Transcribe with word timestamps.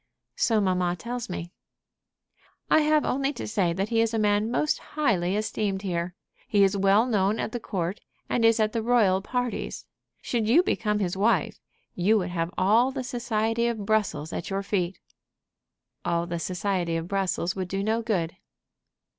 "So 0.35 0.59
mamma 0.59 0.95
tells 0.95 1.29
me." 1.29 1.51
"I 2.71 2.79
have 2.79 3.05
only 3.05 3.31
to 3.33 3.47
say 3.47 3.71
that 3.71 3.89
he 3.89 4.01
is 4.01 4.15
a 4.15 4.17
man 4.17 4.49
most 4.49 4.79
highly 4.79 5.35
esteemed 5.35 5.83
here. 5.83 6.15
He 6.47 6.63
is 6.63 6.75
well 6.75 7.05
known 7.05 7.39
at 7.39 7.51
the 7.51 7.59
court, 7.59 7.99
and 8.27 8.43
is 8.43 8.59
at 8.59 8.73
the 8.73 8.81
royal 8.81 9.21
parties. 9.21 9.85
Should 10.19 10.47
you 10.49 10.63
become 10.63 10.97
his 10.97 11.15
wife, 11.15 11.59
you 11.93 12.17
would 12.17 12.29
have 12.31 12.49
all 12.57 12.89
the 12.89 13.03
society 13.03 13.67
of 13.67 13.85
Brussels 13.85 14.33
at 14.33 14.49
your 14.49 14.63
feet." 14.63 14.97
"All 16.03 16.25
the 16.25 16.39
society 16.39 16.97
of 16.97 17.07
Brussels 17.07 17.55
would 17.55 17.67
do 17.67 17.83
no 17.83 18.01
good." 18.01 18.35